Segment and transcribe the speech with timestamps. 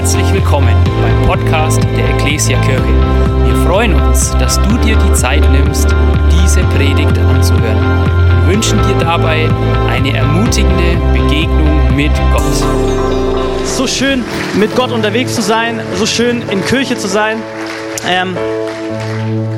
[0.00, 2.82] Herzlich willkommen beim Podcast der Ecclesia Kirche.
[3.44, 5.94] Wir freuen uns, dass du dir die Zeit nimmst,
[6.32, 8.46] diese Predigt anzuhören.
[8.46, 9.46] Wir wünschen dir dabei
[9.90, 12.42] eine ermutigende Begegnung mit Gott.
[13.66, 14.24] So schön,
[14.54, 17.36] mit Gott unterwegs zu sein, so schön in Kirche zu sein.
[18.08, 18.38] Ähm,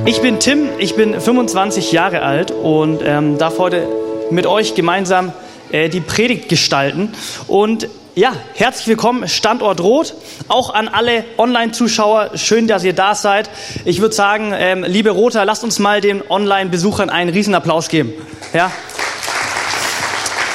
[0.07, 3.87] ich bin Tim, ich bin 25 Jahre alt und ähm, darf heute
[4.33, 5.33] mit euch gemeinsam
[5.71, 7.13] äh, die Predigt gestalten.
[7.47, 10.15] Und ja, herzlich willkommen, Standort Rot.
[10.49, 13.49] Auch an alle Online-Zuschauer, schön, dass ihr da seid.
[13.85, 18.13] Ich würde sagen, ähm, liebe Roter, lasst uns mal den Online-Besuchern einen Riesenapplaus geben.
[18.53, 18.71] Ja.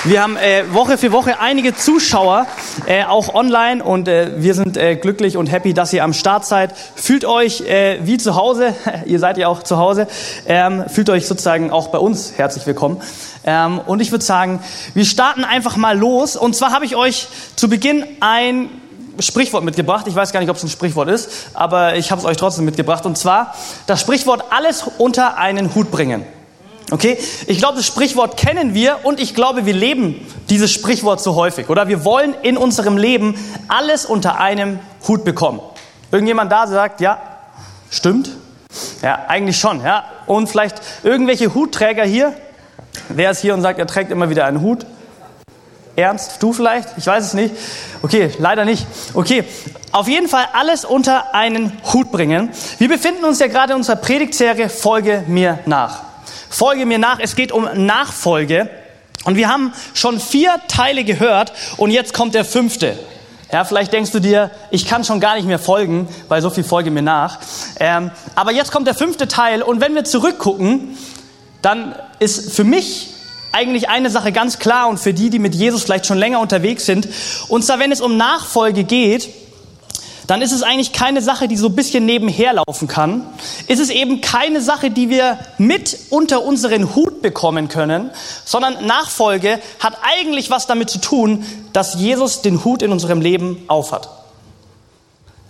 [0.04, 2.46] Wir haben äh, Woche für Woche einige Zuschauer,
[2.86, 6.46] äh, auch online, und äh, wir sind äh, glücklich und happy, dass ihr am Start
[6.46, 6.74] seid.
[6.96, 8.74] Fühlt euch äh, wie zu Hause,
[9.06, 10.08] ihr seid ja auch zu Hause,
[10.46, 13.02] ähm, fühlt euch sozusagen auch bei uns herzlich willkommen.
[13.46, 14.60] Ähm, und ich würde sagen,
[14.94, 16.36] wir starten einfach mal los.
[16.36, 18.70] Und zwar habe ich euch zu Beginn ein
[19.20, 20.06] Sprichwort mitgebracht.
[20.08, 22.66] Ich weiß gar nicht, ob es ein Sprichwort ist, aber ich habe es euch trotzdem
[22.66, 23.06] mitgebracht.
[23.06, 23.56] Und zwar
[23.88, 26.24] das Sprichwort alles unter einen Hut bringen.
[26.92, 27.18] Okay?
[27.48, 31.70] Ich glaube, das Sprichwort kennen wir und ich glaube, wir leben dieses Sprichwort so häufig.
[31.70, 33.36] Oder wir wollen in unserem Leben
[33.68, 35.60] alles unter einem Hut bekommen.
[36.12, 37.22] Irgendjemand da sagt, ja,
[37.90, 38.30] stimmt?
[39.02, 40.06] Ja, eigentlich schon, ja.
[40.26, 42.34] Und vielleicht irgendwelche Hutträger hier.
[43.10, 44.86] Wer ist hier und sagt, er trägt immer wieder einen Hut?
[45.96, 46.42] Ernst?
[46.44, 46.90] Du vielleicht?
[46.98, 47.56] Ich weiß es nicht.
[48.04, 48.86] Okay, leider nicht.
[49.14, 49.44] Okay,
[49.92, 52.50] auf jeden Fall alles unter einen Hut bringen.
[52.78, 56.07] Wir befinden uns ja gerade in unserer Predigtserie Folge mir nach.
[56.50, 57.20] Folge mir nach.
[57.20, 58.70] Es geht um Nachfolge.
[59.26, 62.98] Und wir haben schon vier Teile gehört und jetzt kommt der fünfte.
[63.52, 66.64] Ja, vielleicht denkst du dir, ich kann schon gar nicht mehr folgen, weil so viel
[66.64, 67.40] folge mir nach.
[67.80, 70.98] Ähm, aber jetzt kommt der fünfte Teil und wenn wir zurückgucken,
[71.62, 73.10] dann ist für mich
[73.52, 76.86] eigentlich eine Sache ganz klar und für die, die mit Jesus vielleicht schon länger unterwegs
[76.86, 77.08] sind.
[77.48, 79.30] Und zwar, wenn es um Nachfolge geht,
[80.28, 83.26] dann ist es eigentlich keine Sache, die so ein bisschen nebenher laufen kann.
[83.68, 88.12] Ist es eben keine Sache, die wir mit unter unseren Hut bekommen können,
[88.44, 93.64] sondern Nachfolge hat eigentlich was damit zu tun, dass Jesus den Hut in unserem Leben
[93.68, 94.10] aufhat.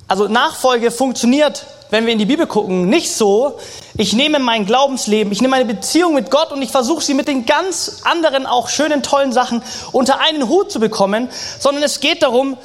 [0.07, 3.59] Also Nachfolge funktioniert, wenn wir in die Bibel gucken, nicht so,
[3.97, 7.27] ich nehme mein Glaubensleben, ich nehme meine Beziehung mit Gott und ich versuche sie mit
[7.27, 9.61] den ganz anderen, auch schönen, tollen Sachen
[9.91, 12.57] unter einen Hut zu bekommen, sondern es geht darum,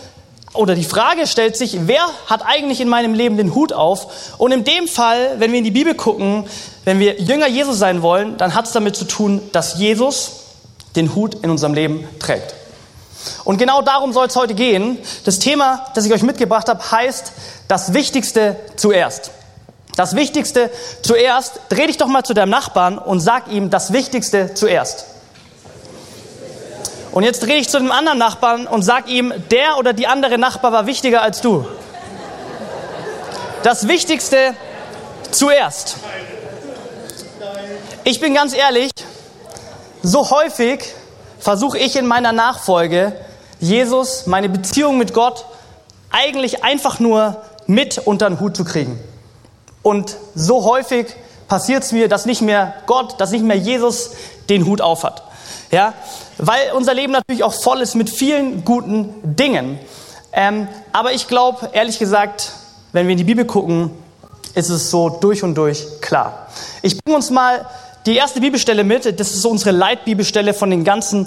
[0.54, 4.34] oder die Frage stellt sich, wer hat eigentlich in meinem Leben den Hut auf?
[4.38, 6.44] Und in dem Fall, wenn wir in die Bibel gucken,
[6.84, 10.32] wenn wir Jünger Jesus sein wollen, dann hat es damit zu tun, dass Jesus
[10.94, 12.54] den Hut in unserem Leben trägt.
[13.44, 14.98] Und genau darum soll es heute gehen.
[15.24, 17.32] Das Thema, das ich euch mitgebracht habe, heißt
[17.68, 19.30] das Wichtigste zuerst.
[19.96, 20.70] Das Wichtigste
[21.02, 21.60] zuerst.
[21.68, 25.06] Dreh dich doch mal zu deinem Nachbarn und sag ihm das Wichtigste zuerst.
[27.12, 30.38] Und jetzt drehe ich zu dem anderen Nachbarn und sag ihm, der oder die andere
[30.38, 31.66] Nachbar war wichtiger als du.
[33.62, 34.54] Das Wichtigste
[35.30, 35.96] zuerst.
[38.04, 38.90] Ich bin ganz ehrlich,
[40.02, 40.82] so häufig
[41.38, 43.12] versuche ich in meiner Nachfolge,
[43.60, 45.44] Jesus, meine Beziehung mit Gott,
[46.10, 48.98] eigentlich einfach nur mit unter den Hut zu kriegen.
[49.82, 51.06] Und so häufig
[51.46, 54.12] passiert es mir, dass nicht mehr Gott, dass nicht mehr Jesus
[54.48, 55.22] den Hut aufhat.
[55.72, 55.94] Ja,
[56.36, 59.78] weil unser Leben natürlich auch voll ist mit vielen guten Dingen.
[60.34, 62.52] Ähm, aber ich glaube, ehrlich gesagt,
[62.92, 63.90] wenn wir in die Bibel gucken,
[64.54, 66.48] ist es so durch und durch klar.
[66.82, 67.64] Ich bringe uns mal
[68.04, 69.18] die erste Bibelstelle mit.
[69.18, 71.26] Das ist unsere Leitbibelstelle von den ganzen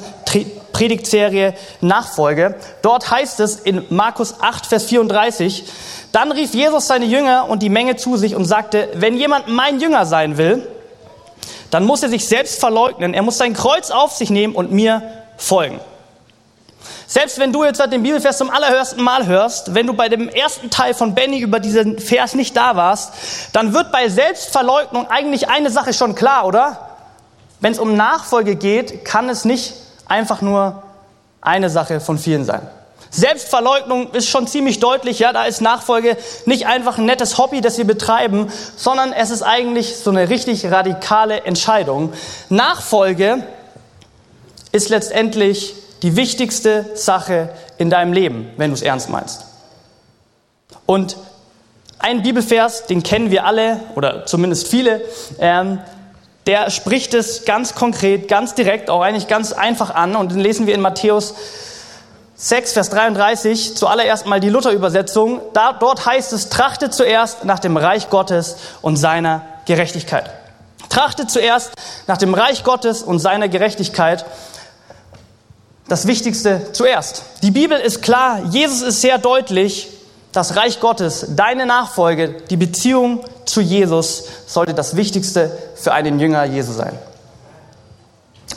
[0.72, 2.56] Predigtserie Nachfolge.
[2.84, 5.64] Dort heißt es in Markus 8, Vers 34,
[6.12, 9.80] dann rief Jesus seine Jünger und die Menge zu sich und sagte, wenn jemand mein
[9.80, 10.68] Jünger sein will,
[11.76, 13.14] dann muss er sich selbst verleugnen.
[13.14, 15.02] Er muss sein Kreuz auf sich nehmen und mir
[15.36, 15.82] folgen.
[17.06, 20.70] Selbst wenn du jetzt den Bibelvers zum allerhöchsten Mal hörst, wenn du bei dem ersten
[20.70, 23.12] Teil von Benny über diesen Vers nicht da warst,
[23.52, 26.92] dann wird bei Selbstverleugnung eigentlich eine Sache schon klar, oder?
[27.60, 29.74] Wenn es um Nachfolge geht, kann es nicht
[30.06, 30.82] einfach nur
[31.42, 32.62] eine Sache von vielen sein.
[33.16, 37.78] Selbstverleugnung ist schon ziemlich deutlich, ja, da ist Nachfolge nicht einfach ein nettes Hobby, das
[37.78, 42.12] wir betreiben, sondern es ist eigentlich so eine richtig radikale Entscheidung.
[42.50, 43.46] Nachfolge
[44.74, 49.46] ist letztendlich die wichtigste Sache in deinem Leben, wenn du es ernst meinst.
[50.86, 51.16] Und
[52.00, 55.02] ein Bibelvers, den kennen wir alle oder zumindest viele,
[55.40, 55.80] ähm,
[56.48, 60.68] der spricht es ganz konkret, ganz direkt, auch eigentlich ganz einfach an und den lesen
[60.68, 61.34] wir in Matthäus
[62.38, 65.42] 6, Vers 33, zuallererst mal die Luther-Übersetzung.
[65.54, 70.30] Dort heißt es, trachtet zuerst nach dem Reich Gottes und seiner Gerechtigkeit.
[70.90, 71.72] Trachtet zuerst
[72.08, 74.26] nach dem Reich Gottes und seiner Gerechtigkeit.
[75.88, 77.24] Das Wichtigste zuerst.
[77.42, 79.90] Die Bibel ist klar, Jesus ist sehr deutlich.
[80.36, 86.44] das Reich Gottes, deine Nachfolge, die Beziehung zu Jesus sollte das Wichtigste für einen Jünger
[86.44, 86.98] Jesu sein.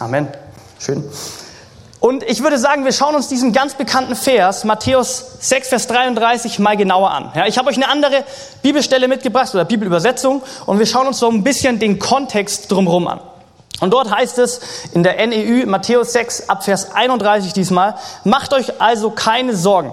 [0.00, 0.28] Amen.
[0.80, 1.04] Schön.
[2.00, 6.60] Und ich würde sagen, wir schauen uns diesen ganz bekannten Vers, Matthäus 6, Vers 33,
[6.60, 7.32] mal genauer an.
[7.34, 8.24] Ja, ich habe euch eine andere
[8.62, 13.20] Bibelstelle mitgebracht oder Bibelübersetzung und wir schauen uns so ein bisschen den Kontext drumherum an.
[13.80, 14.60] Und dort heißt es
[14.92, 19.92] in der NEU, Matthäus 6, ab Vers 31 diesmal, macht euch also keine Sorgen.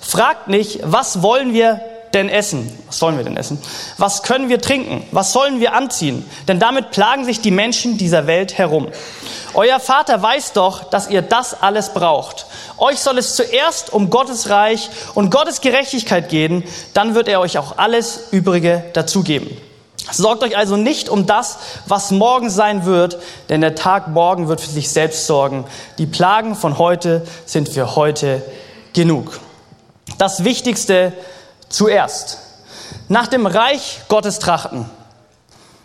[0.00, 1.80] Fragt nicht, was wollen wir
[2.14, 2.76] denn essen?
[2.86, 3.60] Was sollen wir denn essen?
[3.96, 5.04] Was können wir trinken?
[5.12, 6.28] Was sollen wir anziehen?
[6.46, 8.88] Denn damit plagen sich die Menschen dieser Welt herum.
[9.54, 12.46] Euer Vater weiß doch, dass ihr das alles braucht.
[12.76, 16.64] Euch soll es zuerst um Gottes Reich und Gottes Gerechtigkeit gehen,
[16.94, 19.56] dann wird er euch auch alles Übrige dazugeben.
[20.10, 23.18] Sorgt euch also nicht um das, was morgen sein wird,
[23.48, 25.64] denn der Tag morgen wird für sich selbst sorgen.
[25.98, 28.42] Die Plagen von heute sind für heute
[28.94, 29.40] genug.
[30.16, 31.12] Das Wichtigste
[31.68, 32.38] zuerst.
[33.08, 34.88] Nach dem Reich Gottes trachten.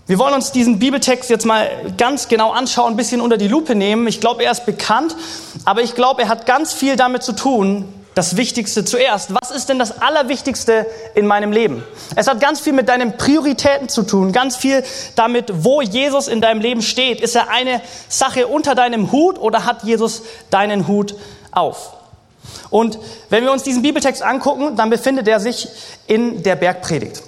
[0.05, 3.73] Wir wollen uns diesen Bibeltext jetzt mal ganz genau anschauen, ein bisschen unter die Lupe
[3.73, 4.05] nehmen.
[4.07, 5.15] Ich glaube, er ist bekannt,
[5.63, 9.33] aber ich glaube, er hat ganz viel damit zu tun, das Wichtigste zuerst.
[9.33, 10.85] Was ist denn das Allerwichtigste
[11.15, 11.83] in meinem Leben?
[12.17, 14.83] Es hat ganz viel mit deinen Prioritäten zu tun, ganz viel
[15.15, 17.21] damit, wo Jesus in deinem Leben steht.
[17.21, 21.15] Ist er eine Sache unter deinem Hut oder hat Jesus deinen Hut
[21.51, 21.93] auf?
[22.69, 22.97] Und
[23.29, 25.67] wenn wir uns diesen Bibeltext angucken, dann befindet er sich
[26.07, 27.23] in der Bergpredigt.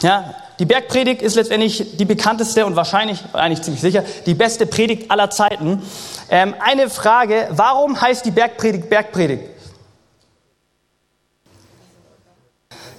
[0.00, 5.10] Ja, die Bergpredigt ist letztendlich die bekannteste und wahrscheinlich, eigentlich ziemlich sicher, die beste Predigt
[5.10, 5.82] aller Zeiten.
[6.30, 9.44] Ähm, eine Frage, warum heißt die Bergpredigt Bergpredigt?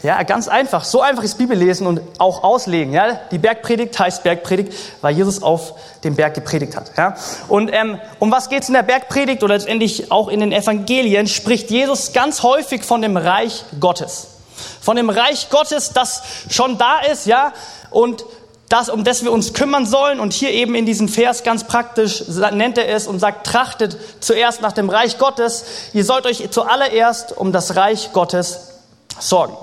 [0.01, 0.85] Ja, ganz einfach.
[0.85, 2.93] So einfach ist Bibel lesen und auch auslegen.
[2.93, 5.73] Ja, die Bergpredigt heißt Bergpredigt, weil Jesus auf
[6.05, 6.91] dem Berg gepredigt hat.
[6.97, 7.15] Ja,
[7.49, 11.27] und ähm, um was geht's in der Bergpredigt oder letztendlich auch in den Evangelien?
[11.27, 14.27] Spricht Jesus ganz häufig von dem Reich Gottes,
[14.79, 17.51] von dem Reich Gottes, das schon da ist, ja,
[17.91, 18.23] und
[18.69, 20.21] das, um das wir uns kümmern sollen.
[20.21, 24.61] Und hier eben in diesem Vers ganz praktisch nennt er es und sagt, trachtet zuerst
[24.61, 25.65] nach dem Reich Gottes.
[25.91, 28.69] Ihr sollt euch zuallererst um das Reich Gottes
[29.19, 29.57] sorgen.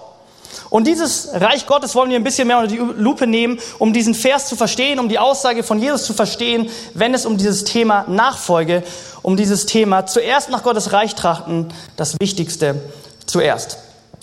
[0.70, 4.14] Und dieses Reich Gottes wollen wir ein bisschen mehr unter die Lupe nehmen, um diesen
[4.14, 8.04] Vers zu verstehen, um die Aussage von Jesus zu verstehen, wenn es um dieses Thema
[8.08, 8.82] Nachfolge,
[9.22, 12.80] um dieses Thema zuerst nach Gottes Reich trachten, das Wichtigste
[13.26, 13.78] zuerst.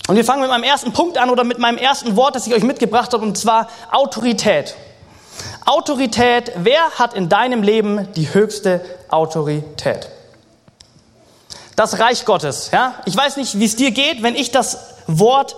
[0.06, 2.54] Und wir fangen mit meinem ersten Punkt an oder mit meinem ersten Wort, das ich
[2.54, 4.74] euch mitgebracht habe, und zwar Autorität.
[5.64, 10.08] Autorität, wer hat in deinem Leben die höchste Autorität?
[11.74, 12.94] Das Reich Gottes, ja?
[13.06, 15.56] Ich weiß nicht, wie es dir geht, wenn ich das Wort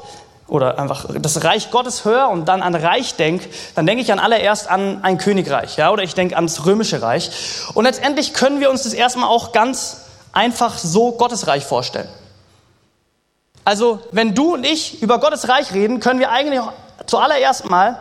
[0.48, 4.18] oder einfach das Reich Gottes höre und dann an Reich denke, dann denke ich an
[4.18, 7.30] allererst an ein Königreich, ja, oder ich denke ans römische Reich.
[7.74, 10.02] Und letztendlich können wir uns das erstmal auch ganz
[10.32, 12.08] einfach so Gottes Reich vorstellen.
[13.64, 16.72] Also, wenn du und ich über Gottes Reich reden, können wir eigentlich auch
[17.06, 17.98] zuallererst mal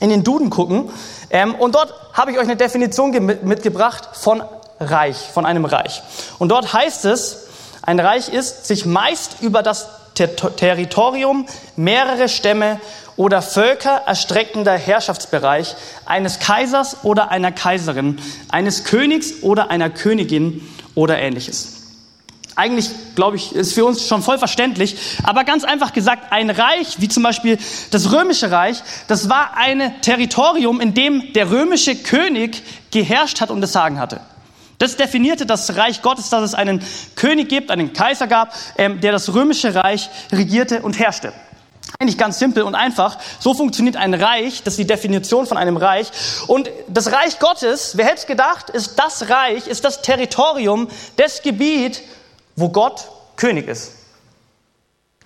[0.00, 0.90] in den Duden gucken.
[1.28, 3.10] Ähm, und dort habe ich euch eine Definition
[3.42, 4.42] mitgebracht von
[4.80, 6.02] Reich, von einem Reich.
[6.38, 7.48] Und dort heißt es,
[7.82, 11.46] ein Reich ist, sich meist über das Ter Territorium,
[11.76, 12.80] mehrere Stämme
[13.16, 15.76] oder Völker erstreckender Herrschaftsbereich
[16.06, 18.18] eines Kaisers oder einer Kaiserin,
[18.48, 21.74] eines Königs oder einer Königin oder ähnliches.
[22.56, 27.00] Eigentlich, glaube ich, ist für uns schon voll verständlich, aber ganz einfach gesagt, ein Reich,
[27.00, 27.58] wie zum Beispiel
[27.90, 33.60] das römische Reich, das war ein Territorium, in dem der römische König geherrscht hat und
[33.60, 34.20] das Sagen hatte.
[34.78, 39.12] Das definierte das Reich Gottes, dass es einen König gibt, einen Kaiser gab, ähm, der
[39.12, 41.32] das römische Reich regierte und herrschte.
[41.98, 43.18] Eigentlich ganz simpel und einfach.
[43.38, 44.62] So funktioniert ein Reich.
[44.64, 46.10] Das ist die Definition von einem Reich.
[46.48, 51.42] Und das Reich Gottes, wer hätte es gedacht, ist das Reich, ist das Territorium, das
[51.42, 52.02] Gebiet,
[52.56, 53.92] wo Gott König ist.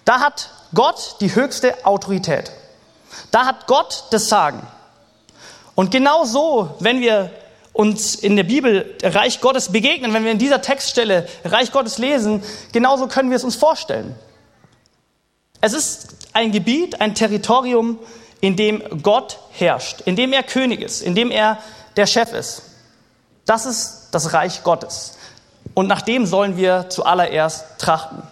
[0.05, 2.53] Da hat Gott die höchste Autorität.
[3.31, 4.67] Da hat Gott das Sagen.
[5.75, 7.31] Und genau so, wenn wir
[7.79, 12.43] uns in der Bibel Reich Gottes begegnen, wenn wir in dieser Textstelle Reich Gottes lesen,
[12.73, 14.17] genauso können wir es uns vorstellen.
[15.61, 18.01] Es ist ein Gebiet, ein Territorium,
[18.41, 21.59] in dem Gott herrscht, in dem er König ist, in dem er
[21.97, 22.63] der Chef ist.
[23.47, 25.17] Das ist das Reich Gottes.
[25.75, 28.25] Und nach dem sollen wir zuallererst trachten.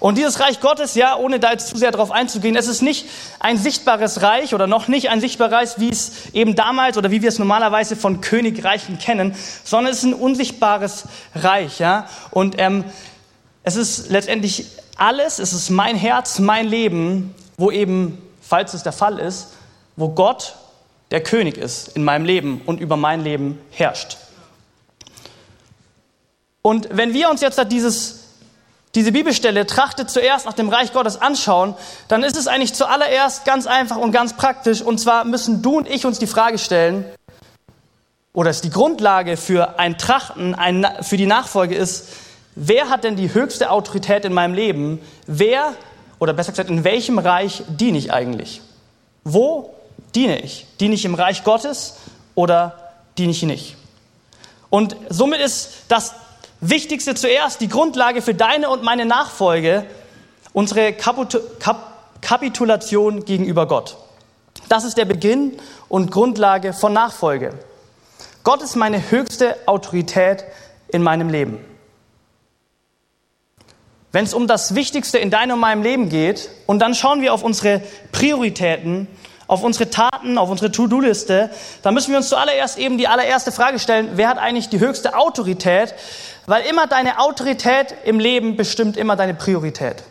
[0.00, 3.06] Und dieses Reich Gottes, ja, ohne da jetzt zu sehr darauf einzugehen, es ist nicht
[3.38, 7.28] ein sichtbares Reich oder noch nicht ein sichtbares, wie es eben damals oder wie wir
[7.28, 12.08] es normalerweise von Königreichen kennen, sondern es ist ein unsichtbares Reich, ja.
[12.30, 12.84] Und ähm,
[13.62, 18.92] es ist letztendlich alles, es ist mein Herz, mein Leben, wo eben, falls es der
[18.92, 19.48] Fall ist,
[19.96, 20.56] wo Gott
[21.10, 24.16] der König ist in meinem Leben und über mein Leben herrscht.
[26.62, 28.21] Und wenn wir uns jetzt dieses
[28.94, 31.74] diese Bibelstelle trachtet zuerst nach dem Reich Gottes anschauen,
[32.08, 34.82] dann ist es eigentlich zuallererst ganz einfach und ganz praktisch.
[34.82, 37.04] Und zwar müssen du und ich uns die Frage stellen,
[38.34, 42.08] oder ist die Grundlage für ein Trachten, ein, für die Nachfolge ist,
[42.54, 45.00] wer hat denn die höchste Autorität in meinem Leben?
[45.26, 45.74] Wer,
[46.18, 48.62] oder besser gesagt, in welchem Reich diene ich eigentlich?
[49.24, 49.74] Wo
[50.14, 50.66] diene ich?
[50.80, 51.96] Diene ich im Reich Gottes
[52.34, 53.76] oder diene ich nicht?
[54.70, 56.14] Und somit ist das
[56.64, 59.84] Wichtigste zuerst, die Grundlage für deine und meine Nachfolge,
[60.52, 60.92] unsere
[62.20, 63.96] Kapitulation gegenüber Gott.
[64.68, 67.52] Das ist der Beginn und Grundlage von Nachfolge.
[68.44, 70.44] Gott ist meine höchste Autorität
[70.86, 71.58] in meinem Leben.
[74.12, 77.34] Wenn es um das Wichtigste in deinem und meinem Leben geht, und dann schauen wir
[77.34, 79.08] auf unsere Prioritäten,
[79.48, 81.50] auf unsere Taten, auf unsere To-Do-Liste,
[81.82, 85.16] dann müssen wir uns zuallererst eben die allererste Frage stellen, wer hat eigentlich die höchste
[85.16, 85.94] Autorität?
[86.46, 90.02] Weil immer deine Autorität im Leben bestimmt immer deine Priorität.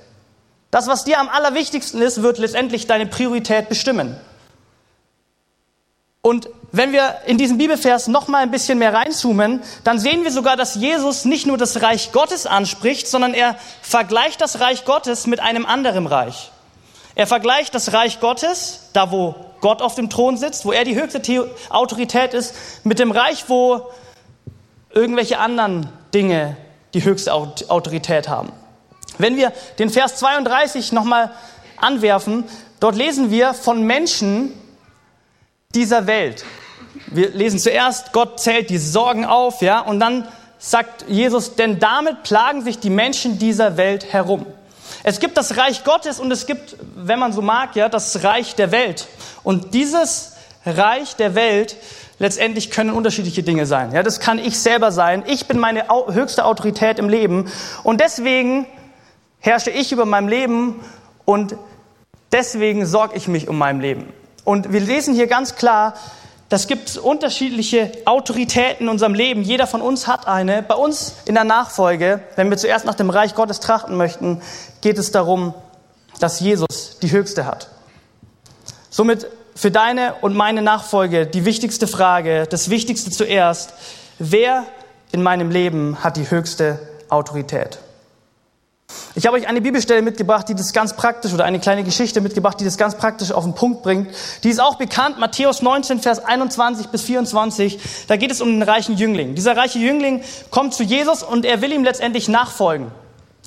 [0.71, 4.15] Das, was dir am allerwichtigsten ist, wird letztendlich deine Priorität bestimmen.
[6.21, 10.31] Und wenn wir in diesen Bibelvers noch mal ein bisschen mehr reinzoomen, dann sehen wir
[10.31, 15.25] sogar, dass Jesus nicht nur das Reich Gottes anspricht, sondern er vergleicht das Reich Gottes
[15.25, 16.51] mit einem anderen Reich.
[17.15, 20.95] Er vergleicht das Reich Gottes, da wo Gott auf dem Thron sitzt, wo er die
[20.95, 23.89] höchste Autorität ist, mit dem Reich, wo
[24.93, 26.57] irgendwelche anderen Dinge
[26.93, 28.51] die höchste Autorität haben.
[29.17, 31.31] Wenn wir den Vers 32 nochmal
[31.77, 32.45] anwerfen,
[32.79, 34.53] dort lesen wir von Menschen
[35.73, 36.43] dieser Welt.
[37.07, 40.27] Wir lesen zuerst, Gott zählt die Sorgen auf, ja, und dann
[40.59, 44.45] sagt Jesus, denn damit plagen sich die Menschen dieser Welt herum.
[45.03, 48.55] Es gibt das Reich Gottes und es gibt, wenn man so mag, ja, das Reich
[48.55, 49.07] der Welt.
[49.43, 50.33] Und dieses
[50.65, 51.75] Reich der Welt
[52.21, 53.91] letztendlich können unterschiedliche Dinge sein.
[53.93, 55.23] Ja, das kann ich selber sein.
[55.25, 57.51] Ich bin meine höchste Autorität im Leben
[57.81, 58.67] und deswegen
[59.39, 60.79] herrsche ich über mein Leben
[61.25, 61.55] und
[62.31, 64.13] deswegen sorge ich mich um mein Leben.
[64.43, 65.95] Und wir lesen hier ganz klar,
[66.47, 69.41] das gibt unterschiedliche Autoritäten in unserem Leben.
[69.41, 70.61] Jeder von uns hat eine.
[70.61, 74.43] Bei uns in der Nachfolge, wenn wir zuerst nach dem Reich Gottes trachten möchten,
[74.81, 75.55] geht es darum,
[76.19, 77.69] dass Jesus die höchste hat.
[78.91, 79.25] Somit
[79.55, 83.73] für deine und meine Nachfolge die wichtigste Frage, das Wichtigste zuerst,
[84.19, 84.65] wer
[85.11, 86.79] in meinem Leben hat die höchste
[87.09, 87.79] Autorität?
[89.13, 92.59] Ich habe euch eine Bibelstelle mitgebracht, die das ganz praktisch, oder eine kleine Geschichte mitgebracht,
[92.59, 94.09] die das ganz praktisch auf den Punkt bringt.
[94.43, 97.79] Die ist auch bekannt, Matthäus 19, Vers 21 bis 24.
[98.07, 99.35] Da geht es um den reichen Jüngling.
[99.35, 102.91] Dieser reiche Jüngling kommt zu Jesus und er will ihm letztendlich nachfolgen.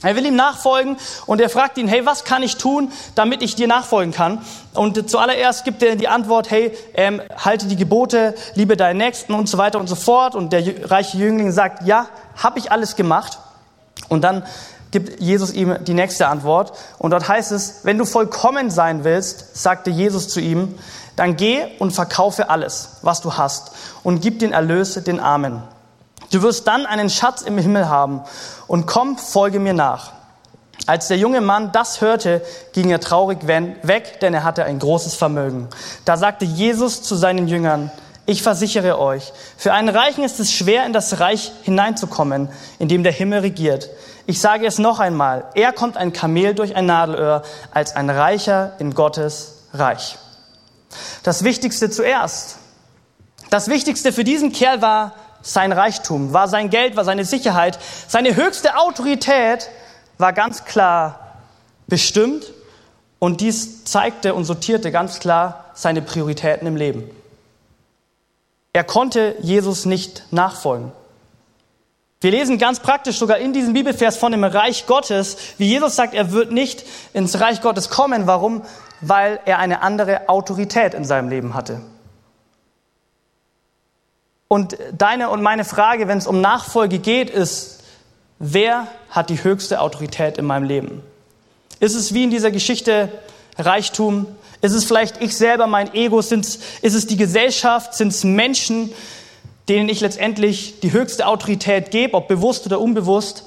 [0.03, 3.55] Er will ihm nachfolgen und er fragt ihn, hey, was kann ich tun, damit ich
[3.55, 4.45] dir nachfolgen kann?
[4.75, 9.49] Und zuallererst gibt er die Antwort, hey, ähm, halte die Gebote, liebe deinen Nächsten und
[9.49, 10.35] so weiter und so fort.
[10.35, 13.39] Und der reiche Jüngling sagt, ja, habe ich alles gemacht.
[14.09, 14.45] Und dann
[14.91, 16.73] gibt Jesus ihm die nächste Antwort.
[16.99, 20.75] Und dort heißt es, wenn du vollkommen sein willst, sagte Jesus zu ihm,
[21.17, 23.73] dann geh und verkaufe alles, was du hast
[24.03, 25.63] und gib den Erlös den Armen.
[26.35, 28.23] Du wirst dann einen Schatz im Himmel haben
[28.67, 30.11] und komm, folge mir nach.
[30.85, 35.14] Als der junge Mann das hörte, ging er traurig weg, denn er hatte ein großes
[35.14, 35.69] Vermögen.
[36.05, 37.93] Da sagte Jesus zu seinen Jüngern,
[38.26, 42.49] ich versichere euch, für einen Reichen ist es schwer, in das Reich hineinzukommen,
[42.81, 43.91] in dem der Himmel regiert.
[44.26, 48.73] Ich sage es noch einmal, er kommt ein Kamel durch ein Nadelöhr als ein Reicher
[48.81, 50.19] in Gottes Reich.
[51.23, 52.57] Das Wichtigste zuerst.
[53.50, 55.12] Das Wichtigste für diesen Kerl war
[55.45, 57.79] sein Reichtum, war sein Geld, war seine Sicherheit.
[58.09, 59.69] Seine höchste Autorität
[60.19, 61.37] war ganz klar
[61.87, 62.53] bestimmt
[63.19, 67.09] und dies zeigte und sortierte ganz klar seine Prioritäten im Leben.
[68.73, 70.93] Er konnte Jesus nicht nachfolgen.
[72.21, 76.15] Wir lesen ganz praktisch sogar in diesem Bibelvers von dem Reich Gottes, wie Jesus sagt,
[76.15, 78.27] er wird nicht ins Reich Gottes kommen.
[78.27, 78.63] Warum?
[79.03, 81.83] Weil er eine andere Autorität in seinem Leben hatte.
[84.55, 87.81] Und deine und meine Frage, wenn es um Nachfolge geht, ist,
[88.39, 91.03] wer hat die höchste Autorität in meinem Leben?
[91.81, 93.09] Ist es wie in dieser Geschichte
[93.59, 94.29] Reichtum?
[94.61, 96.23] Ist es vielleicht ich selber, mein Ego?
[96.23, 97.95] Sind's, ist es die Gesellschaft?
[97.95, 98.93] Sind es Menschen?
[99.69, 103.45] denen ich letztendlich die höchste Autorität gebe, ob bewusst oder unbewusst?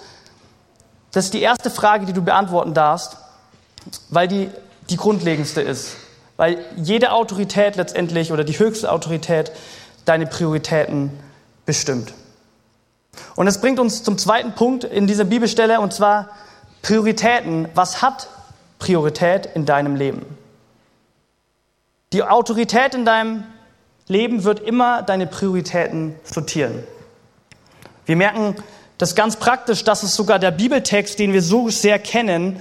[1.12, 3.18] Das ist die erste Frage, die du beantworten darfst,
[4.10, 4.50] weil die
[4.90, 5.96] die grundlegendste ist.
[6.36, 9.52] Weil jede Autorität letztendlich oder die höchste Autorität
[10.08, 11.12] deine Prioritäten
[11.66, 12.14] bestimmt.
[13.36, 16.30] Und es bringt uns zum zweiten Punkt in dieser Bibelstelle und zwar
[16.82, 17.68] Prioritäten.
[17.74, 18.30] Was hat
[18.80, 20.26] Priorität in deinem Leben?
[22.14, 23.44] Die Autorität in deinem
[24.08, 26.84] Leben wird immer deine Prioritäten sortieren.
[28.06, 28.56] Wir merken
[28.98, 32.60] Das ganz praktisch, dass es sogar der Bibeltext, den wir so sehr kennen,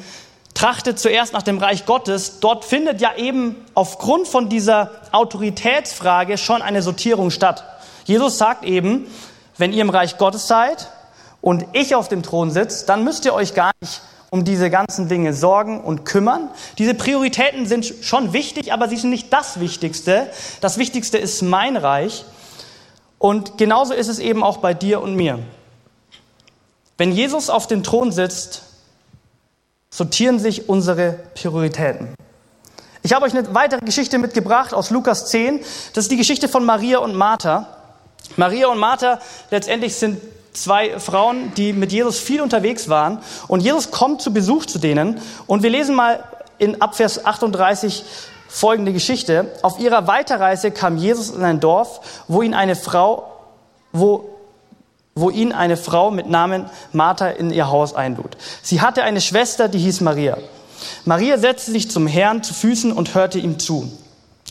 [0.57, 2.41] trachtet zuerst nach dem Reich Gottes.
[2.41, 7.65] Dort findet ja eben aufgrund von dieser Autoritätsfrage schon eine Sortierung statt.
[8.07, 9.07] Jesus sagt eben,
[9.59, 10.89] wenn ihr im Reich Gottes seid
[11.43, 15.09] und ich auf dem Thron sitze, dann müsst ihr euch gar nicht um diese ganzen
[15.09, 16.51] Dinge sorgen und kümmern.
[16.79, 20.27] Diese Prioritäten sind schon wichtig, aber sie sind nicht das Wichtigste.
[20.63, 22.25] Das Wichtigste ist mein Reich.
[23.19, 25.39] Und genauso ist es eben auch bei dir und mir.
[26.97, 28.66] Wenn Jesus auf dem Thron sitzt,
[29.97, 32.09] sortieren sich unsere Prioritäten.
[33.03, 35.61] Ich habe euch eine weitere Geschichte mitgebracht aus Lukas 10.
[35.95, 37.67] Das ist die Geschichte von Maria und Martha.
[38.37, 40.21] Maria und Martha letztendlich sind
[40.53, 43.21] zwei Frauen, die mit Jesus viel unterwegs waren.
[43.49, 45.19] Und Jesus kommt zu Besuch zu denen.
[45.47, 46.23] Und wir lesen mal
[46.59, 48.05] in Abvers 38
[48.49, 49.51] folgende Geschichte.
[49.63, 53.33] Auf ihrer Weiterreise kam Jesus in ein Dorf, wo ihn eine Frau,
[53.93, 54.29] wo,
[55.17, 58.37] wo ihn eine Frau mit Namen Martha in ihr Haus einlud.
[58.63, 60.37] Sie hatte eine Schwester, die hieß Maria.
[61.07, 63.91] Maria setzte sich zum Herrn zu Füßen und hörte ihm zu.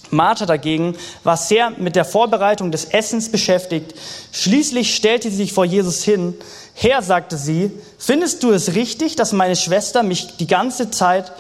[0.10, 3.94] Martha dagegen war sehr mit der Vorbereitung des Essens beschäftigt.
[4.32, 6.34] Schließlich stellte sie sich vor Jesus hin.
[6.74, 11.32] Herr, sagte sie, findest du es richtig, dass meine Schwester mich die ganze Zeit,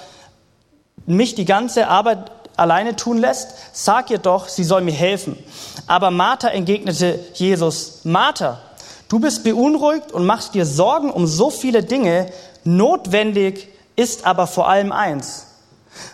[1.07, 3.49] mich die ganze Arbeit alleine tun lässt?
[3.73, 5.35] Sag ihr doch, sie soll mir helfen.
[5.87, 8.61] Aber Martha entgegnete Jesus, Martha,
[9.09, 12.31] du bist beunruhigt und machst dir Sorgen um so viele Dinge.
[12.63, 15.47] Notwendig ist aber vor allem eins.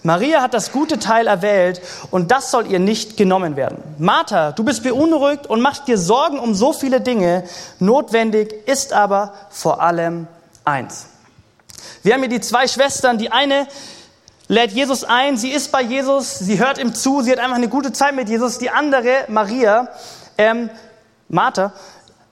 [0.03, 1.81] Maria hat das gute Teil erwählt
[2.11, 3.77] und das soll ihr nicht genommen werden.
[3.97, 7.43] Martha, du bist beunruhigt und machst dir Sorgen um so viele Dinge.
[7.79, 10.27] Notwendig ist aber vor allem
[10.65, 11.07] eins.
[12.03, 13.17] Wir haben hier die zwei Schwestern.
[13.17, 13.67] Die eine
[14.47, 17.69] lädt Jesus ein, sie ist bei Jesus, sie hört ihm zu, sie hat einfach eine
[17.69, 18.57] gute Zeit mit Jesus.
[18.57, 19.87] Die andere, Maria,
[20.37, 20.69] ähm,
[21.29, 21.73] Martha,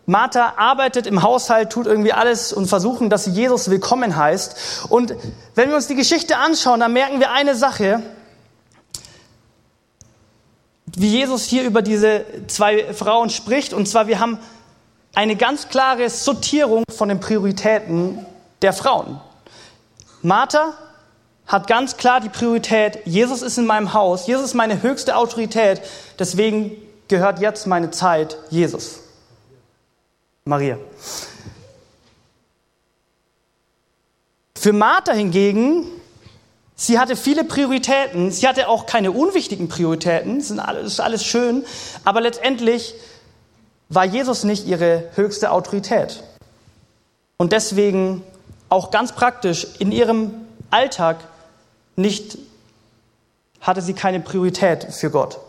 [0.10, 4.88] Martha arbeitet im Haushalt, tut irgendwie alles und versuchen, dass sie Jesus willkommen heißt.
[4.90, 5.14] Und
[5.54, 8.02] wenn wir uns die Geschichte anschauen, dann merken wir eine Sache,
[10.88, 13.72] wie Jesus hier über diese zwei Frauen spricht.
[13.72, 14.40] Und zwar, wir haben
[15.14, 18.26] eine ganz klare Sortierung von den Prioritäten
[18.64, 19.22] der Frauen.
[20.24, 20.74] Martha
[21.46, 25.84] hat ganz klar die Priorität, Jesus ist in meinem Haus, Jesus ist meine höchste Autorität,
[26.18, 26.72] deswegen
[27.10, 29.02] gehört jetzt meine Zeit Jesus.
[30.50, 30.78] Maria.
[34.58, 35.86] Für Martha hingegen,
[36.76, 40.50] sie hatte viele Prioritäten, sie hatte auch keine unwichtigen Prioritäten, das
[40.84, 41.64] ist alles schön,
[42.04, 42.96] aber letztendlich
[43.90, 46.24] war Jesus nicht ihre höchste Autorität.
[47.38, 48.24] Und deswegen
[48.68, 50.34] auch ganz praktisch in ihrem
[50.72, 51.18] Alltag
[51.96, 52.38] nicht
[53.62, 55.40] hatte sie keine Priorität für Gott.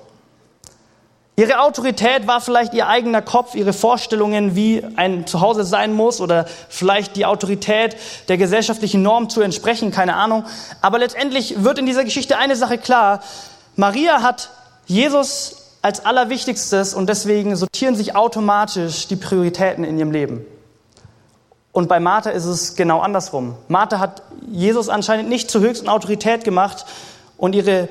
[1.41, 6.45] Ihre Autorität war vielleicht ihr eigener Kopf, ihre Vorstellungen, wie ein Zuhause sein muss oder
[6.69, 7.97] vielleicht die Autorität
[8.29, 10.45] der gesellschaftlichen Norm zu entsprechen, keine Ahnung.
[10.83, 13.23] Aber letztendlich wird in dieser Geschichte eine Sache klar.
[13.75, 14.51] Maria hat
[14.85, 20.45] Jesus als Allerwichtigstes und deswegen sortieren sich automatisch die Prioritäten in ihrem Leben.
[21.73, 23.55] Und bei Martha ist es genau andersrum.
[23.69, 26.85] Martha hat Jesus anscheinend nicht zur höchsten Autorität gemacht
[27.39, 27.89] und ihre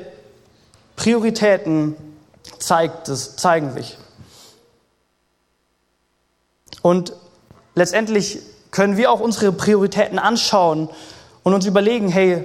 [0.96, 1.96] Prioritäten
[2.60, 3.98] zeigt zeigen sich.
[6.82, 7.14] Und
[7.76, 8.40] letztendlich
[8.72, 10.90] können wir auch unsere Prioritäten anschauen
[11.44, 12.44] und uns überlegen, hey,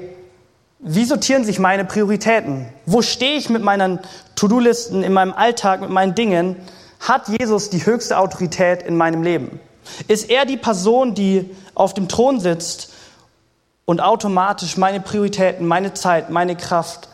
[0.78, 2.66] wie sortieren sich meine Prioritäten?
[2.86, 4.00] Wo stehe ich mit meinen
[4.36, 6.56] To-Do-Listen in meinem Alltag, mit meinen Dingen?
[7.00, 9.60] Hat Jesus die höchste Autorität in meinem Leben?
[10.08, 12.92] Ist er die Person, die auf dem Thron sitzt
[13.84, 17.08] und automatisch meine Prioritäten, meine Zeit, meine Kraft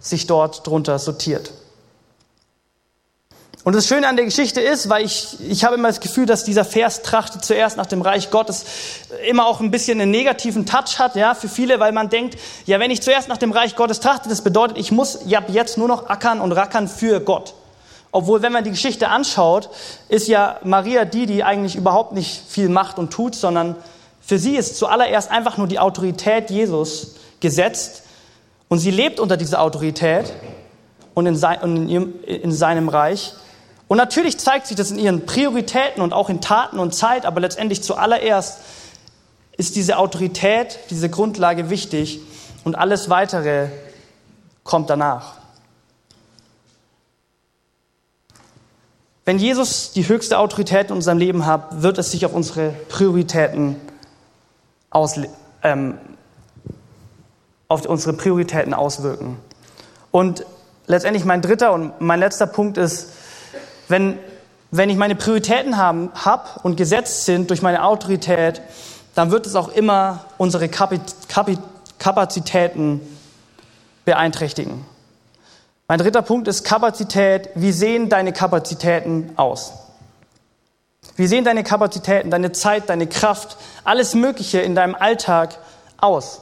[0.00, 1.52] sich dort drunter sortiert?
[3.64, 6.44] Und das Schöne an der Geschichte ist, weil ich, ich habe immer das Gefühl, dass
[6.44, 8.66] dieser Vers trachtet zuerst nach dem Reich Gottes
[9.26, 12.78] immer auch ein bisschen einen negativen Touch hat, ja, für viele, weil man denkt, ja,
[12.78, 15.88] wenn ich zuerst nach dem Reich Gottes trachte, das bedeutet, ich muss ja jetzt nur
[15.88, 17.54] noch ackern und rackern für Gott.
[18.12, 19.70] Obwohl, wenn man die Geschichte anschaut,
[20.10, 23.76] ist ja Maria die, die eigentlich überhaupt nicht viel macht und tut, sondern
[24.20, 28.02] für sie ist zuallererst einfach nur die Autorität Jesus gesetzt
[28.68, 30.34] und sie lebt unter dieser Autorität
[31.14, 33.32] und in, sein, und in, in seinem Reich.
[33.86, 37.40] Und natürlich zeigt sich das in ihren Prioritäten und auch in Taten und Zeit, aber
[37.40, 38.60] letztendlich zuallererst
[39.56, 42.20] ist diese Autorität, diese Grundlage wichtig
[42.64, 43.68] und alles Weitere
[44.64, 45.34] kommt danach.
[49.26, 53.76] Wenn Jesus die höchste Autorität in unserem Leben hat, wird es sich auf unsere Prioritäten
[55.62, 55.98] ähm,
[57.68, 59.38] auf unsere Prioritäten auswirken.
[60.10, 60.44] Und
[60.86, 63.08] letztendlich mein dritter und mein letzter Punkt ist,
[63.88, 64.18] wenn
[64.76, 68.60] wenn ich meine Prioritäten habe hab und gesetzt sind durch meine Autorität,
[69.14, 70.68] dann wird es auch immer unsere
[71.98, 73.00] Kapazitäten
[74.04, 74.84] beeinträchtigen.
[75.86, 77.50] Mein dritter Punkt ist Kapazität.
[77.54, 79.74] Wie sehen deine Kapazitäten aus?
[81.14, 85.56] Wie sehen deine Kapazitäten, deine Zeit, deine Kraft, alles Mögliche in deinem Alltag
[85.98, 86.40] aus?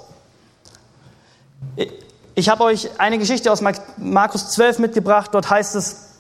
[2.35, 3.63] Ich habe euch eine Geschichte aus
[3.99, 5.33] Markus 12 mitgebracht.
[5.35, 6.12] Dort heißt es,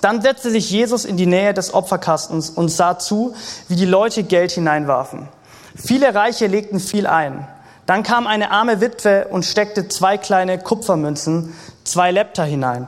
[0.00, 3.34] dann setzte sich Jesus in die Nähe des Opferkastens und sah zu,
[3.68, 5.28] wie die Leute Geld hineinwarfen.
[5.76, 7.46] Viele Reiche legten viel ein.
[7.86, 12.86] Dann kam eine arme Witwe und steckte zwei kleine Kupfermünzen, zwei Lepta hinein.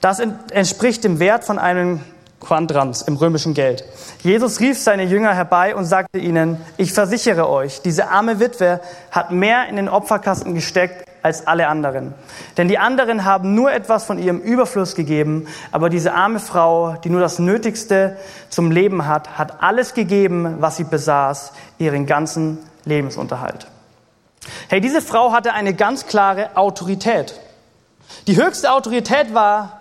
[0.00, 2.00] Das entspricht dem Wert von einem
[2.40, 3.84] Quandrans im römischen Geld.
[4.22, 9.32] Jesus rief seine Jünger herbei und sagte ihnen, ich versichere euch, diese arme Witwe hat
[9.32, 12.14] mehr in den Opferkasten gesteckt als alle anderen.
[12.56, 17.10] Denn die anderen haben nur etwas von ihrem Überfluss gegeben, aber diese arme Frau, die
[17.10, 18.16] nur das Nötigste
[18.48, 23.66] zum Leben hat, hat alles gegeben, was sie besaß, ihren ganzen Lebensunterhalt.
[24.68, 27.40] Hey, diese Frau hatte eine ganz klare Autorität.
[28.28, 29.80] Die höchste Autorität war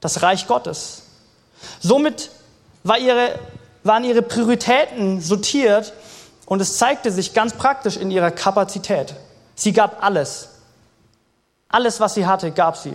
[0.00, 1.02] das Reich Gottes.
[1.80, 2.30] Somit
[2.84, 3.36] war ihre,
[3.82, 5.92] waren ihre Prioritäten sortiert
[6.46, 9.16] und es zeigte sich ganz praktisch in ihrer Kapazität.
[9.54, 10.48] Sie gab alles.
[11.72, 12.94] Alles, was sie hatte, gab sie.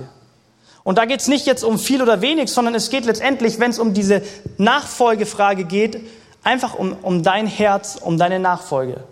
[0.83, 3.71] Und da geht es nicht jetzt um viel oder wenig, sondern es geht letztendlich, wenn
[3.71, 4.21] es um diese
[4.57, 5.99] Nachfolgefrage geht,
[6.43, 9.03] einfach um, um dein Herz, um deine Nachfolge.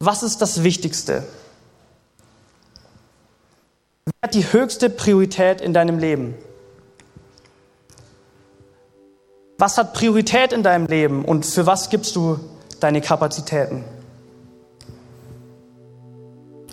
[0.00, 1.24] Was ist das Wichtigste?
[4.04, 6.34] Wer hat die höchste Priorität in deinem Leben?
[9.58, 12.38] Was hat Priorität in deinem Leben und für was gibst du
[12.80, 13.84] deine Kapazitäten?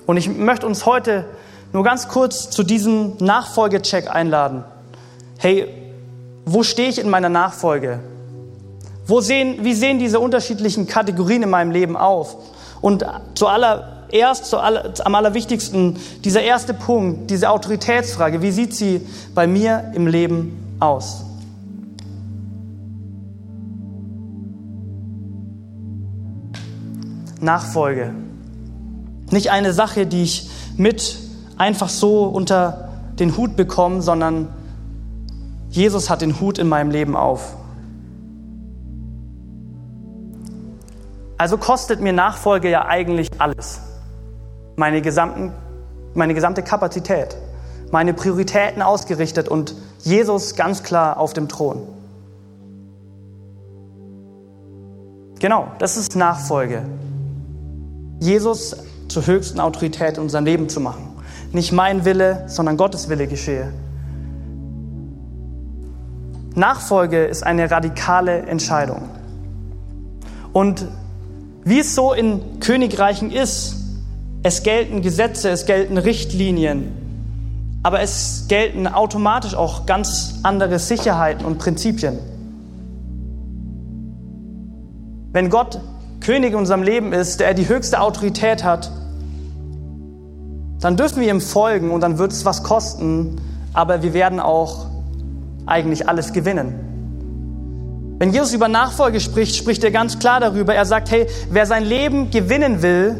[0.06, 1.25] Und ich möchte uns heute
[1.73, 4.63] nur ganz kurz zu diesem Nachfolgecheck einladen.
[5.39, 5.67] Hey,
[6.45, 7.99] wo stehe ich in meiner Nachfolge?
[9.07, 12.38] Wo sehen, wie sehen diese unterschiedlichen Kategorien in meinem Leben auf?
[12.79, 19.01] Und zuallererst, zu aller, am allerwichtigsten, dieser erste Punkt, diese Autoritätsfrage, wie sieht sie
[19.33, 21.25] bei mir im Leben aus?
[27.41, 28.13] Nachfolge.
[29.31, 31.22] Nicht eine Sache, die ich mit
[31.58, 32.89] einfach so unter
[33.20, 34.48] den Hut bekomme, sondern
[35.70, 37.56] Jesus hat den Hut in meinem Leben auf.
[41.38, 43.82] Also kostet mir Nachfolge ja eigentlich alles.
[44.76, 45.52] Meine, gesamten,
[46.13, 47.36] meine gesamte Kapazität,
[47.92, 51.88] meine Prioritäten ausgerichtet und Jesus ganz klar auf dem Thron.
[55.39, 56.84] Genau, das ist Nachfolge.
[58.20, 58.78] Jesus
[59.10, 61.12] zur höchsten Autorität in unserem Leben zu machen.
[61.54, 63.72] Nicht mein Wille, sondern Gottes Wille geschehe.
[66.56, 69.10] Nachfolge ist eine radikale Entscheidung.
[70.52, 70.88] Und
[71.63, 73.76] wie es so in Königreichen ist,
[74.44, 76.92] es gelten Gesetze, es gelten Richtlinien,
[77.82, 82.20] aber es gelten automatisch auch ganz andere Sicherheiten und Prinzipien.
[85.32, 85.80] Wenn Gott
[86.20, 88.92] König in unserem Leben ist, der die höchste Autorität hat,
[90.84, 93.38] dann dürfen wir ihm folgen und dann wird es was kosten,
[93.74, 94.88] aber wir werden auch
[95.65, 98.15] eigentlich alles gewinnen.
[98.19, 100.76] Wenn Jesus über Nachfolge spricht, spricht er ganz klar darüber.
[100.76, 103.15] Er sagt, hey, wer sein Leben gewinnen will,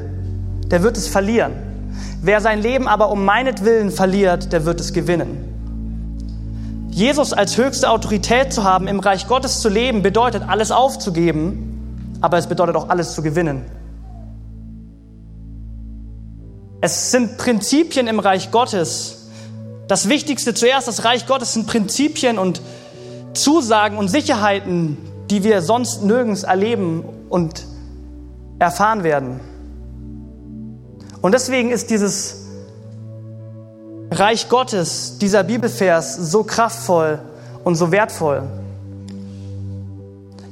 [0.72, 1.54] der wird es verlieren.
[2.22, 5.50] Wer sein Leben aber um meinetwillen verliert, der wird es gewinnen.
[6.92, 11.74] Jesus als höchste Autorität zu haben, im Reich Gottes zu leben, bedeutet, alles aufzugeben
[12.24, 13.66] aber es bedeutet auch alles zu gewinnen.
[16.84, 19.30] Es sind Prinzipien im Reich Gottes.
[19.88, 22.60] Das Wichtigste zuerst, das Reich Gottes sind Prinzipien und
[23.34, 24.98] Zusagen und Sicherheiten,
[25.30, 27.66] die wir sonst nirgends erleben und
[28.60, 29.40] erfahren werden.
[31.22, 32.48] Und deswegen ist dieses
[34.12, 37.20] Reich Gottes, dieser Bibelvers so kraftvoll
[37.64, 38.44] und so wertvoll.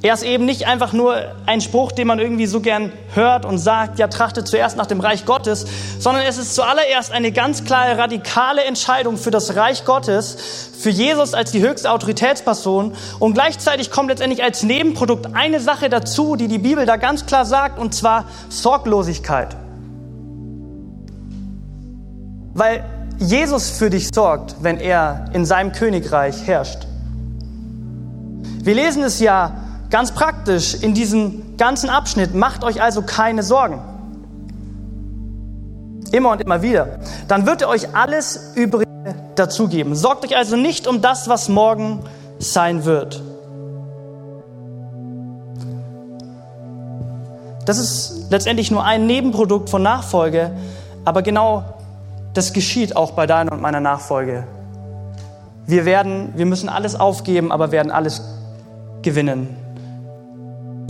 [0.03, 3.59] Er ist eben nicht einfach nur ein Spruch, den man irgendwie so gern hört und
[3.59, 5.67] sagt, ja, trachtet zuerst nach dem Reich Gottes,
[5.99, 11.35] sondern es ist zuallererst eine ganz klare, radikale Entscheidung für das Reich Gottes, für Jesus
[11.35, 16.57] als die höchste Autoritätsperson und gleichzeitig kommt letztendlich als Nebenprodukt eine Sache dazu, die die
[16.57, 19.55] Bibel da ganz klar sagt, und zwar Sorglosigkeit.
[22.55, 22.83] Weil
[23.19, 26.87] Jesus für dich sorgt, wenn er in seinem Königreich herrscht.
[28.63, 29.53] Wir lesen es ja
[29.91, 33.81] Ganz praktisch in diesem ganzen Abschnitt, macht euch also keine Sorgen.
[36.13, 36.99] Immer und immer wieder.
[37.27, 38.87] Dann wird er euch alles Übrige
[39.35, 39.93] dazugeben.
[39.95, 41.99] Sorgt euch also nicht um das, was morgen
[42.39, 43.21] sein wird.
[47.65, 50.51] Das ist letztendlich nur ein Nebenprodukt von Nachfolge,
[51.03, 51.63] aber genau
[52.33, 54.45] das geschieht auch bei deiner und meiner Nachfolge.
[55.67, 58.21] Wir werden, wir müssen alles aufgeben, aber werden alles
[59.01, 59.60] gewinnen.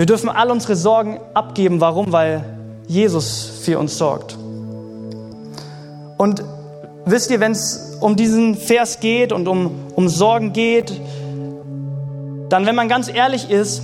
[0.01, 1.79] Wir dürfen all unsere Sorgen abgeben.
[1.79, 2.11] Warum?
[2.11, 2.43] Weil
[2.87, 4.35] Jesus für uns sorgt.
[6.17, 6.43] Und
[7.05, 10.91] wisst ihr, wenn es um diesen Vers geht und um, um Sorgen geht,
[12.49, 13.83] dann, wenn man ganz ehrlich ist,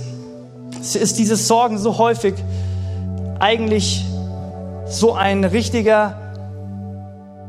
[0.80, 2.34] ist dieses Sorgen so häufig
[3.38, 4.04] eigentlich
[4.86, 6.18] so eine richtiger,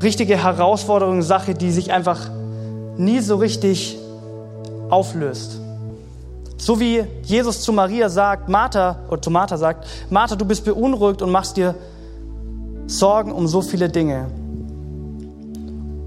[0.04, 2.30] richtige Herausforderung, Sache, die sich einfach
[2.98, 3.98] nie so richtig
[4.92, 5.60] auflöst.
[6.60, 11.22] So wie Jesus zu Maria sagt, Martha, oder zu Martha sagt, Martha, du bist beunruhigt
[11.22, 11.74] und machst dir
[12.86, 14.26] Sorgen um so viele Dinge.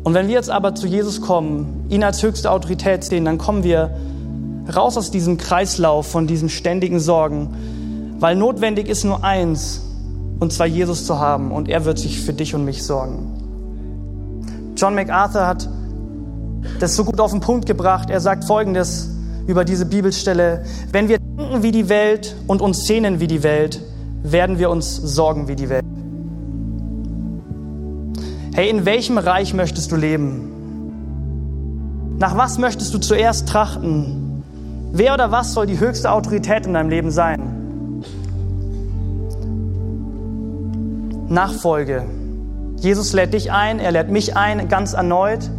[0.05, 3.65] Und wenn wir jetzt aber zu Jesus kommen, ihn als höchste Autorität sehen, dann kommen
[3.65, 3.97] wir
[4.75, 9.81] raus aus diesem Kreislauf von diesen ständigen Sorgen, weil notwendig ist nur eins,
[10.39, 14.75] und zwar Jesus zu haben, und er wird sich für dich und mich sorgen.
[14.77, 15.67] John MacArthur hat
[16.79, 18.11] das so gut auf den Punkt gebracht.
[18.11, 19.12] Er sagt Folgendes,
[19.47, 20.65] über diese Bibelstelle.
[20.91, 23.81] Wenn wir denken wie die Welt und uns sehnen wie die Welt,
[24.23, 25.85] werden wir uns sorgen wie die Welt.
[28.55, 30.53] Hey, in welchem Reich möchtest du leben?
[32.19, 34.43] Nach was möchtest du zuerst trachten?
[34.93, 37.53] Wer oder was soll die höchste Autorität in deinem Leben sein?
[41.29, 42.05] Nachfolge.
[42.77, 45.51] Jesus lädt dich ein, er lädt mich ein, ganz erneut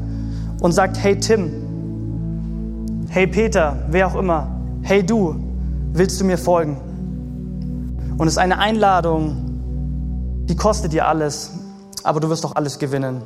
[0.61, 1.62] und sagt, hey Tim,
[3.09, 4.47] hey Peter, wer auch immer,
[4.81, 5.35] hey du,
[5.93, 6.77] willst du mir folgen?
[8.17, 11.51] Und es ist eine Einladung, die kostet dir alles,
[12.03, 13.21] aber du wirst doch alles gewinnen.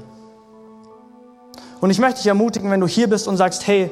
[1.80, 3.92] Und ich möchte dich ermutigen, wenn du hier bist und sagst, hey,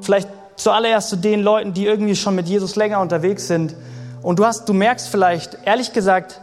[0.00, 3.74] vielleicht zuallererst zu den Leuten, die irgendwie schon mit Jesus länger unterwegs sind
[4.22, 6.40] und du hast, du merkst vielleicht, ehrlich gesagt,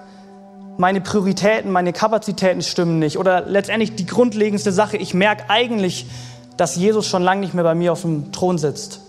[0.78, 6.08] meine Prioritäten, meine Kapazitäten stimmen nicht oder letztendlich die grundlegendste Sache, ich merke eigentlich,
[6.58, 9.02] dass Jesus schon lange nicht mehr bei mir auf dem Thron sitzt.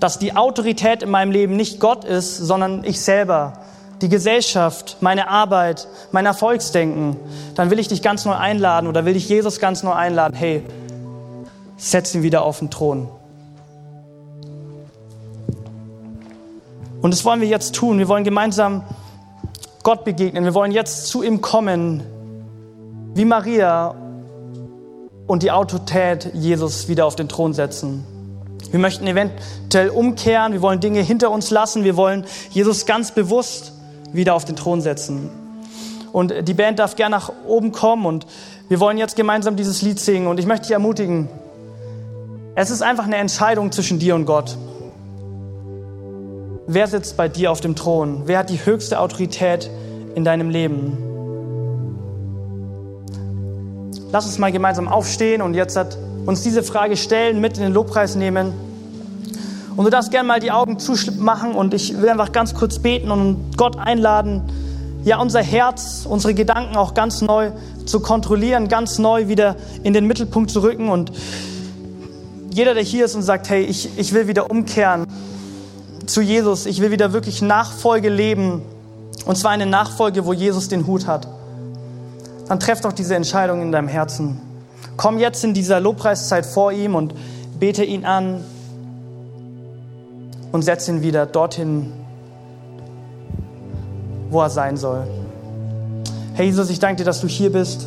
[0.00, 3.54] Dass die Autorität in meinem Leben nicht Gott ist, sondern ich selber,
[4.02, 7.16] die Gesellschaft, meine Arbeit, mein Erfolgsdenken.
[7.54, 10.34] Dann will ich dich ganz neu einladen oder will ich Jesus ganz neu einladen.
[10.34, 10.64] Hey,
[11.76, 13.08] setz ihn wieder auf den Thron.
[17.00, 17.98] Und das wollen wir jetzt tun.
[17.98, 18.82] Wir wollen gemeinsam
[19.82, 20.44] Gott begegnen.
[20.44, 22.02] Wir wollen jetzt zu ihm kommen,
[23.14, 23.94] wie Maria
[25.26, 28.04] und die Autorität Jesus wieder auf den Thron setzen.
[28.70, 33.72] Wir möchten eventuell umkehren, wir wollen Dinge hinter uns lassen, wir wollen Jesus ganz bewusst
[34.12, 35.30] wieder auf den Thron setzen.
[36.12, 38.26] Und die Band darf gerne nach oben kommen und
[38.68, 41.28] wir wollen jetzt gemeinsam dieses Lied singen und ich möchte dich ermutigen,
[42.54, 44.56] es ist einfach eine Entscheidung zwischen dir und Gott.
[46.66, 48.22] Wer sitzt bei dir auf dem Thron?
[48.26, 49.70] Wer hat die höchste Autorität
[50.14, 51.11] in deinem Leben?
[54.12, 55.80] Lass uns mal gemeinsam aufstehen und jetzt
[56.26, 58.52] uns diese Frage stellen, mit in den Lobpreis nehmen.
[59.74, 63.10] Und du darfst gerne mal die Augen zumachen und ich will einfach ganz kurz beten
[63.10, 64.42] und Gott einladen,
[65.02, 67.52] ja, unser Herz, unsere Gedanken auch ganz neu
[67.86, 70.90] zu kontrollieren, ganz neu wieder in den Mittelpunkt zu rücken.
[70.90, 71.10] Und
[72.52, 75.06] jeder, der hier ist und sagt, hey, ich, ich will wieder umkehren
[76.04, 78.60] zu Jesus, ich will wieder wirklich Nachfolge leben.
[79.24, 81.26] Und zwar eine Nachfolge, wo Jesus den Hut hat
[82.52, 84.38] dann treff doch diese Entscheidung in deinem Herzen.
[84.98, 87.14] Komm jetzt in dieser Lobpreiszeit vor ihm und
[87.58, 88.44] bete ihn an
[90.52, 91.90] und setz ihn wieder dorthin,
[94.28, 95.06] wo er sein soll.
[96.34, 97.86] Herr Jesus, ich danke dir, dass du hier bist.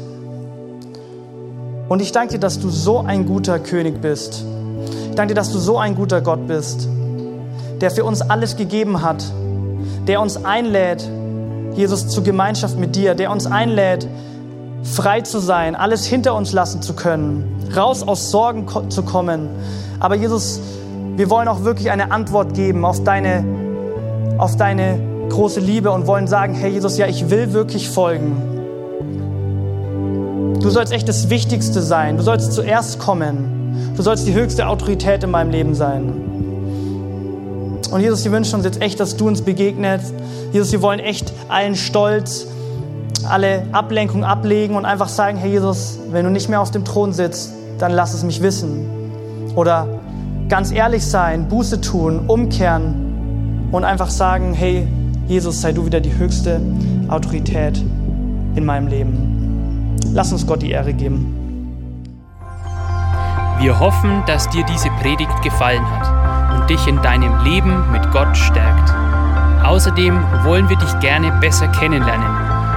[1.88, 4.44] Und ich danke dir, dass du so ein guter König bist.
[5.12, 6.90] Ich danke dir, dass du so ein guter Gott bist,
[7.82, 9.24] der für uns alles gegeben hat,
[10.08, 11.08] der uns einlädt,
[11.76, 14.08] Jesus, zur Gemeinschaft mit dir, der uns einlädt,
[14.86, 17.44] frei zu sein, alles hinter uns lassen zu können,
[17.76, 19.50] raus aus Sorgen zu kommen.
[20.00, 20.62] Aber Jesus,
[21.16, 23.44] wir wollen auch wirklich eine Antwort geben auf deine,
[24.38, 28.56] auf deine große Liebe und wollen sagen, hey Jesus, ja, ich will wirklich folgen.
[30.62, 32.18] Du sollst echt das Wichtigste sein.
[32.18, 33.94] Du sollst zuerst kommen.
[33.96, 36.14] Du sollst die höchste Autorität in meinem Leben sein.
[37.92, 40.14] Und Jesus, wir wünschen uns jetzt echt, dass du uns begegnest.
[40.52, 42.48] Jesus, wir wollen echt allen Stolz,
[43.26, 47.14] alle Ablenkung ablegen und einfach sagen, Herr Jesus, wenn du nicht mehr auf dem Thron
[47.14, 48.86] sitzt, dann lass es mich wissen.
[49.56, 49.88] Oder
[50.50, 54.88] ganz ehrlich sein, Buße tun, umkehren und einfach sagen, hey
[55.28, 56.62] Jesus, sei du wieder die höchste
[57.08, 57.84] Autorität
[58.56, 59.96] in meinem Leben.
[60.14, 61.36] Lass uns Gott die Ehre geben.
[63.60, 68.36] Wir hoffen, dass dir diese Predigt gefallen hat und dich in deinem Leben mit Gott
[68.36, 68.94] stärkt.
[69.66, 72.35] Außerdem wollen wir dich gerne besser kennenlernen.